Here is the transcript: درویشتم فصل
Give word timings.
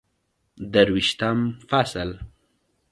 درویشتم 0.71 1.59
فصل 1.69 2.17